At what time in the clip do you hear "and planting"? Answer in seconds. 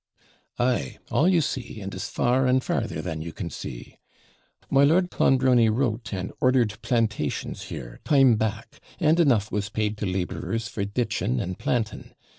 11.39-12.15